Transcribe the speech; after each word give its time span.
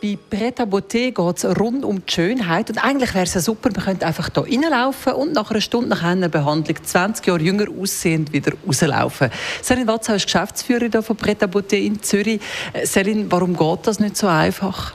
bei 0.00 0.18
Preta 0.30 0.64
Beauté 0.64 1.12
geht 1.12 1.36
es 1.36 1.44
rund 1.58 1.84
um 1.84 2.04
die 2.04 2.12
Schönheit. 2.12 2.70
Und 2.70 2.78
eigentlich 2.78 3.12
wäre 3.14 3.24
es 3.24 3.34
ja 3.34 3.40
super, 3.40 3.70
man 3.74 3.84
könnte 3.84 4.06
einfach 4.06 4.30
hier 4.32 4.44
reinlaufen 4.44 5.12
und 5.12 5.32
nach 5.34 5.50
einer 5.50 5.60
Stunde 5.60 5.90
nach 5.90 6.02
einer 6.02 6.28
Behandlung 6.28 6.76
20 6.82 7.26
Jahre 7.26 7.40
jünger 7.40 7.66
aussehend 7.80 8.32
wieder 8.32 8.52
rauslaufen. 8.66 9.30
Selin 9.62 9.86
Watzau 9.86 10.14
ist 10.14 10.24
Geschäftsführerin 10.24 11.02
von 11.02 11.16
Preta 11.16 11.46
Beauté 11.46 11.76
in 11.76 12.02
Zürich. 12.02 12.40
Äh, 12.72 12.86
Selin, 12.86 13.30
warum 13.30 13.56
geht 13.56 13.86
das 13.86 14.00
nicht 14.00 14.16
so 14.16 14.26
einfach? 14.26 14.94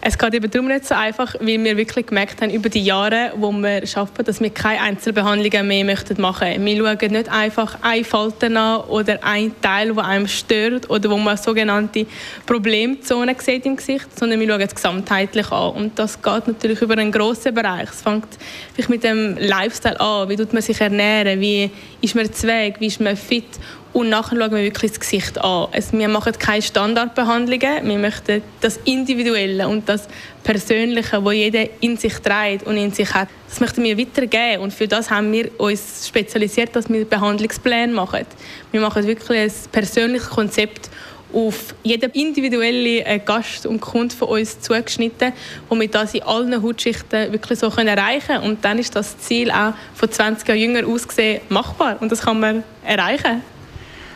Es 0.00 0.18
geht 0.18 0.34
eben 0.34 0.50
darum 0.50 0.68
nicht 0.68 0.86
so 0.86 0.94
einfach, 0.94 1.34
weil 1.40 1.62
wir 1.62 1.76
wirklich 1.76 2.06
gemerkt 2.06 2.42
haben 2.42 2.50
über 2.50 2.68
die 2.68 2.84
Jahre, 2.84 3.32
wo 3.36 3.52
wir 3.52 3.82
arbeiten, 3.94 4.24
dass 4.24 4.40
wir 4.40 4.50
keine 4.50 4.80
Einzelbehandlungen 4.80 5.66
mehr 5.66 5.84
möchten 5.84 6.20
machen. 6.20 6.64
Wir 6.64 6.76
schauen 6.76 7.12
nicht 7.12 7.28
einfach 7.30 7.78
eine 7.80 8.04
Falte 8.04 8.46
an 8.46 8.80
oder 8.82 9.22
ein 9.22 9.54
Teil, 9.62 9.94
der 9.94 10.04
einem 10.04 10.28
stört 10.28 10.90
oder 10.90 11.08
wo 11.10 11.16
man 11.16 11.36
sogenannte 11.36 12.06
Problemzonen 12.44 13.34
sieht 13.38 13.64
im 13.64 13.76
Gesicht, 13.76 14.18
sondern 14.18 14.41
wir 14.46 14.54
schauen 14.54 14.60
es 14.60 14.74
gesamtheitlich 14.74 15.50
an. 15.50 15.72
Und 15.72 15.98
das 15.98 16.20
geht 16.20 16.46
natürlich 16.46 16.80
über 16.80 16.96
einen 16.96 17.12
grossen 17.12 17.54
Bereich. 17.54 17.88
Es 17.90 18.02
fängt 18.02 18.26
vielleicht 18.74 18.90
mit 18.90 19.04
dem 19.04 19.36
Lifestyle 19.38 20.00
an. 20.00 20.28
Wie 20.28 20.36
tut 20.36 20.52
man 20.52 20.62
sich 20.62 20.80
ernähren? 20.80 21.40
Wie 21.40 21.70
ist 22.00 22.14
man 22.14 22.32
zweig? 22.32 22.80
Wie 22.80 22.86
ist 22.86 23.00
man 23.00 23.16
fit? 23.16 23.44
Und 23.92 24.08
nachher 24.08 24.36
schauen 24.38 24.52
wir 24.52 24.62
wirklich 24.62 24.92
das 24.92 25.00
Gesicht 25.00 25.38
an. 25.38 25.68
Also 25.70 25.98
wir 25.98 26.08
machen 26.08 26.32
keine 26.38 26.62
Standardbehandlungen. 26.62 27.86
Wir 27.86 27.98
möchten 27.98 28.42
das 28.62 28.78
Individuelle 28.84 29.68
und 29.68 29.86
das 29.86 30.08
Persönliche, 30.42 31.20
das 31.22 31.34
jeder 31.34 31.66
in 31.80 31.98
sich 31.98 32.14
trägt 32.14 32.66
und 32.66 32.78
in 32.78 32.90
sich 32.90 33.12
hat, 33.12 33.28
das 33.48 33.60
möchten 33.60 33.84
wir 33.84 33.98
weitergeben. 33.98 34.62
Und 34.62 34.72
für 34.72 34.88
das 34.88 35.10
haben 35.10 35.30
wir 35.30 35.50
uns 35.60 36.08
spezialisiert, 36.08 36.74
dass 36.74 36.88
wir 36.88 37.04
Behandlungspläne 37.04 37.92
machen. 37.92 38.24
Wir 38.70 38.80
machen 38.80 39.06
wirklich 39.06 39.38
ein 39.38 39.52
persönliches 39.70 40.30
Konzept 40.30 40.88
auf 41.32 41.74
jeden 41.82 42.10
individuellen 42.10 43.06
äh, 43.06 43.20
Gast 43.24 43.66
und 43.66 43.80
Kunde 43.80 44.14
von 44.14 44.28
uns 44.28 44.60
zugeschnitten, 44.60 45.32
womit 45.68 45.94
das 45.94 46.14
in 46.14 46.22
allen 46.22 46.62
Hautschichten 46.62 47.32
wirklich 47.32 47.58
so 47.58 47.68
erreichen 47.68 48.26
können. 48.26 48.44
Und 48.44 48.64
dann 48.64 48.78
ist 48.78 48.94
das 48.94 49.18
Ziel 49.18 49.50
auch 49.50 49.74
von 49.94 50.10
20 50.10 50.48
Jahren 50.48 50.60
jünger 50.60 50.86
ausgesehen 50.86 51.40
machbar 51.48 51.96
und 52.00 52.10
das 52.12 52.22
kann 52.22 52.40
man 52.40 52.64
erreichen. 52.84 53.42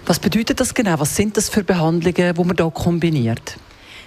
Was 0.07 0.19
bedeutet 0.19 0.61
das 0.61 0.73
genau? 0.73 0.99
Was 0.99 1.17
sind 1.17 1.37
das 1.37 1.49
für 1.49 1.65
Behandlungen, 1.65 2.35
die 2.35 2.45
man 2.45 2.57
hier 2.57 2.71
kombiniert? 2.71 3.57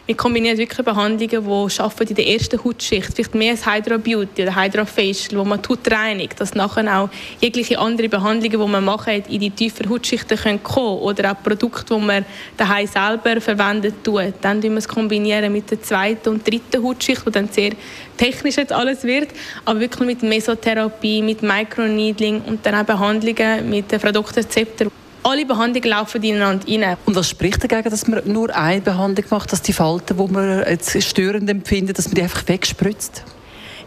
Wir 0.09 0.17
kombinieren 0.17 0.57
wirklich 0.57 0.83
Behandlungen, 0.83 1.19
die 1.19 2.09
in 2.09 2.15
der 2.15 2.27
ersten 2.27 2.63
Hautschicht, 2.63 3.13
vielleicht 3.13 3.35
mehr 3.35 3.52
als 3.52 3.63
Hydra 3.63 3.97
Beauty 3.97 4.41
oder 4.41 4.55
Hydra 4.55 4.83
Facial, 4.83 5.39
wo 5.39 5.45
man 5.45 5.59
Haut 5.69 5.91
reinigt, 5.91 6.41
dass 6.41 6.55
nachher 6.55 6.99
auch 6.99 7.09
jegliche 7.39 7.77
andere 7.77 8.09
Behandlungen, 8.09 8.59
die 8.59 8.71
man 8.71 8.83
macht, 8.83 9.07
in 9.07 9.39
die 9.39 9.52
tieferen 9.52 9.91
Hautschichten 9.91 10.35
können 10.35 10.63
kommen 10.63 10.97
oder 10.97 11.31
auch 11.31 11.43
Produkte, 11.43 11.93
die 11.93 12.03
man 12.03 12.25
daheim 12.57 12.87
selber 12.87 13.39
verwendet 13.39 14.03
tut. 14.03 14.33
Dann 14.41 14.59
kombinieren 14.59 14.73
wir 14.73 14.80
es 14.80 14.87
kombinieren 14.87 15.53
mit 15.53 15.69
der 15.69 15.83
zweiten 15.83 16.30
und 16.30 16.52
dritten 16.52 16.83
Hautschicht, 16.83 17.23
wo 17.23 17.30
dann 17.30 17.47
sehr 17.47 17.73
technisch 18.17 18.57
jetzt 18.57 18.73
alles 18.73 19.03
wird, 19.03 19.30
aber 19.63 19.80
wirklich 19.80 20.07
mit 20.07 20.23
Mesotherapie, 20.23 21.21
mit 21.21 21.43
Microneedling 21.43 22.41
und 22.47 22.65
dann 22.65 22.73
auch 22.73 22.83
Behandlungen 22.83 23.69
mit 23.69 23.91
Frau 23.91 24.11
Dr. 24.11 24.49
Zepter 24.49 24.87
alle 25.23 25.45
Behandlungen 25.45 25.89
laufen 25.89 26.23
ineinander 26.23 26.67
rein. 26.67 26.97
Und 27.05 27.15
was 27.15 27.29
spricht 27.29 27.63
dagegen, 27.63 27.89
dass 27.89 28.07
man 28.07 28.21
nur 28.25 28.55
eine 28.55 28.81
Behandlung 28.81 29.25
macht, 29.29 29.51
dass 29.51 29.61
die 29.61 29.73
Falten, 29.73 30.17
die 30.17 30.33
man 30.33 30.63
jetzt 30.67 31.02
störend 31.03 31.49
empfindet, 31.49 31.97
dass 31.97 32.07
man 32.07 32.15
die 32.15 32.21
einfach 32.23 32.47
wegspritzt? 32.47 33.23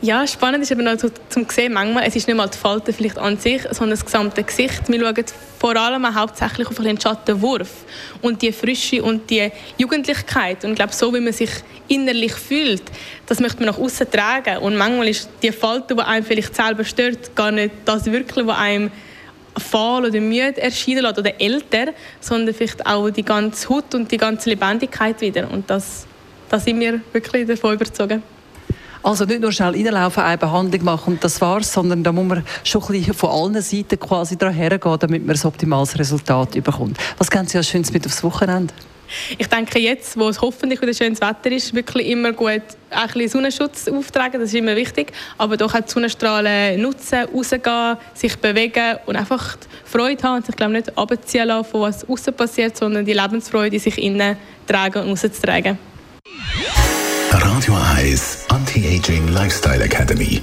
Ja, 0.04 0.26
spannend 0.26 0.64
ist 0.64 0.72
aber 0.72 0.82
noch 0.82 0.96
zu, 0.96 1.12
zum 1.28 1.48
sehen, 1.48 1.74
manchmal, 1.74 2.02
es 2.04 2.16
ist 2.16 2.26
nicht 2.26 2.36
mal 2.36 2.48
die 2.48 2.58
Falte 2.58 2.92
vielleicht 2.92 3.18
an 3.18 3.38
sich, 3.38 3.62
sondern 3.70 3.90
das 3.90 4.04
gesamte 4.04 4.42
Gesicht. 4.42 4.88
Wir 4.88 4.98
schauen 4.98 5.24
vor 5.60 5.76
allem 5.76 6.04
auch 6.04 6.14
hauptsächlich 6.14 6.66
auf 6.66 6.74
den 6.74 7.00
Schattenwurf 7.00 7.70
und 8.20 8.42
die 8.42 8.50
Frische 8.50 9.00
und 9.00 9.30
die 9.30 9.52
Jugendlichkeit. 9.78 10.64
Und 10.64 10.70
ich 10.70 10.76
glaube, 10.76 10.92
so 10.92 11.14
wie 11.14 11.20
man 11.20 11.32
sich 11.32 11.50
innerlich 11.86 12.32
fühlt, 12.32 12.82
das 13.26 13.38
möchte 13.38 13.58
man 13.58 13.66
nach 13.66 13.78
außen 13.78 14.10
tragen. 14.10 14.58
Und 14.58 14.76
manchmal 14.76 15.06
ist 15.06 15.28
die 15.40 15.52
Falte, 15.52 15.94
die 15.94 16.02
einem 16.02 16.24
vielleicht 16.24 16.56
selber 16.56 16.82
stört, 16.82 17.36
gar 17.36 17.52
nicht 17.52 17.70
das 17.84 18.06
wirklich, 18.06 18.44
was 18.44 18.58
einem 18.58 18.90
fahl 19.56 20.04
oder 20.04 20.20
müde 20.20 20.60
erscheinen 20.60 21.02
lässt 21.02 21.18
oder 21.18 21.40
älter, 21.40 21.92
sondern 22.20 22.54
vielleicht 22.54 22.86
auch 22.86 23.10
die 23.10 23.24
ganze 23.24 23.68
Haut 23.68 23.94
und 23.94 24.10
die 24.10 24.16
ganze 24.16 24.50
Lebendigkeit 24.50 25.20
wieder. 25.20 25.50
Und 25.50 25.68
das, 25.68 26.06
da 26.48 26.58
sind 26.58 26.80
wir 26.80 27.00
wirklich 27.12 27.46
davon 27.46 27.74
überzeugt. 27.74 28.20
Also 29.04 29.24
nicht 29.24 29.40
nur 29.40 29.50
schnell 29.50 29.72
reinlaufen, 29.72 30.22
eine 30.22 30.38
Behandlung 30.38 30.84
machen 30.84 31.14
und 31.14 31.24
das 31.24 31.40
war's, 31.40 31.72
sondern 31.72 32.04
da 32.04 32.12
muss 32.12 32.24
man 32.24 32.44
schon 32.62 32.82
ein 32.82 32.88
bisschen 32.92 33.14
von 33.14 33.30
allen 33.30 33.60
Seiten 33.60 33.98
quasi 33.98 34.36
daran 34.36 34.54
hergehen, 34.54 34.96
damit 35.00 35.26
man 35.26 35.34
ein 35.34 35.44
optimales 35.44 35.98
Resultat 35.98 36.52
bekommt. 36.52 36.98
Was 37.18 37.28
kennen 37.28 37.48
Sie 37.48 37.58
als 37.58 37.68
Schönes 37.68 37.92
mit 37.92 38.06
aufs 38.06 38.22
Wochenende? 38.22 38.72
Ich 39.38 39.46
denke 39.46 39.78
jetzt, 39.78 40.18
wo 40.18 40.28
es 40.28 40.40
hoffentlich 40.40 40.80
wieder 40.80 40.94
schönes 40.94 41.20
Wetter 41.20 41.50
ist, 41.50 41.74
wirklich 41.74 42.08
immer 42.08 42.32
gut 42.32 42.62
ein 42.90 43.06
bisschen 43.06 43.28
Sonnenschutz 43.28 43.88
auftragen, 43.88 44.40
das 44.40 44.50
ist 44.50 44.54
immer 44.54 44.76
wichtig, 44.76 45.12
aber 45.38 45.56
doch 45.56 45.74
auch 45.74 45.80
die 45.80 45.90
Sonnenstrahlen 45.90 46.80
nutzen, 46.80 47.24
rausgehen, 47.34 47.96
sich 48.14 48.36
bewegen 48.36 48.98
und 49.06 49.16
einfach 49.16 49.56
Freude 49.84 50.22
haben 50.22 50.36
und 50.36 50.46
sich 50.46 50.56
glaube 50.56 50.72
nicht 50.72 50.96
abziehen 50.96 51.46
lassen 51.48 51.70
von 51.70 51.82
was 51.82 52.08
außen 52.08 52.34
passiert, 52.34 52.76
sondern 52.76 53.04
die 53.04 53.14
Lebensfreude 53.14 53.78
sich 53.78 53.98
innen 53.98 54.36
tragen 54.66 55.02
und 55.02 55.10
rauszutragen. 55.10 55.78
Radio 57.30 57.74
1 57.96 58.46
Anti-Aging 58.48 59.28
Lifestyle 59.28 59.84
Academy 59.84 60.42